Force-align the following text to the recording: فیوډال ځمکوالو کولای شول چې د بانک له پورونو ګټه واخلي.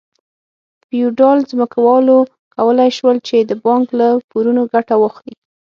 فیوډال 0.87 1.39
ځمکوالو 1.51 2.17
کولای 2.55 2.89
شول 2.97 3.17
چې 3.27 3.37
د 3.41 3.51
بانک 3.63 3.85
له 3.99 4.07
پورونو 4.29 4.61
ګټه 4.73 4.95
واخلي. 4.99 5.35